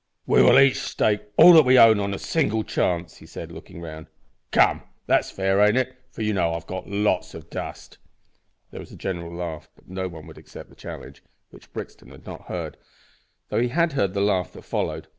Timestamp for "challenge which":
10.75-11.71